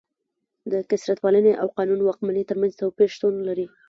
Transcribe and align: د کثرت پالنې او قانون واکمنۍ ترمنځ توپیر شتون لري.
د 0.71 0.73
کثرت 0.89 1.17
پالنې 1.23 1.53
او 1.61 1.67
قانون 1.77 1.99
واکمنۍ 2.03 2.43
ترمنځ 2.49 2.73
توپیر 2.81 3.09
شتون 3.15 3.33
لري. 3.47 3.65